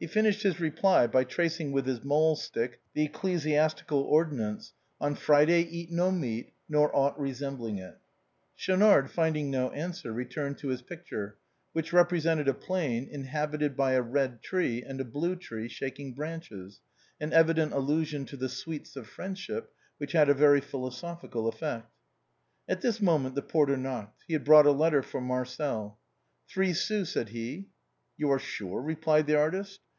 [0.00, 5.14] He finished his reply by tracing with his mahl stick the ec clesiastical ordinance:" On
[5.14, 7.96] Friday eat no meat, Nor aught resembling it."
[8.54, 11.38] Schaunard, finding no answer, returned to his picture,
[11.72, 16.80] which represented a plain inhabited by a red tree and a blue tree shaking branches;
[17.18, 21.90] an evident allusion to the sweets of friendship, which had a very philosophical effect.
[22.68, 25.98] At this moment the porter knocked; he had brought a letter for Marcel."
[26.50, 27.70] Three sous," said he.
[28.18, 29.80] "You are sure?" replied the artist.